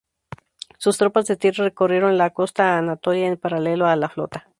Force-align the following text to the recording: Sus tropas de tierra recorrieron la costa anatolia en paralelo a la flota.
Sus 0.79 0.97
tropas 0.97 1.27
de 1.27 1.37
tierra 1.37 1.63
recorrieron 1.65 2.17
la 2.17 2.31
costa 2.31 2.75
anatolia 2.75 3.27
en 3.27 3.37
paralelo 3.37 3.85
a 3.85 3.95
la 3.95 4.09
flota. 4.09 4.45